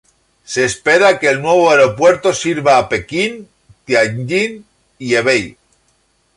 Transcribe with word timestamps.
Se 0.43 0.65
espera 0.65 1.19
que 1.19 1.29
el 1.29 1.43
nuevo 1.43 1.69
aeropuerto 1.69 2.33
sirva 2.33 2.79
a 2.79 2.89
Pekín, 2.89 3.47
Tianjin 3.85 4.65
y 4.97 5.13
Hebei. 5.13 5.55